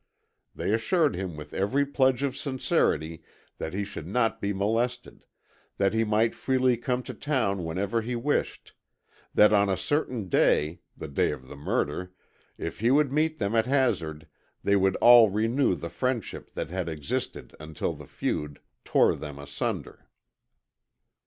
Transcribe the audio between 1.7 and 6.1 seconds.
pledge of sincerity that he should not be molested; that he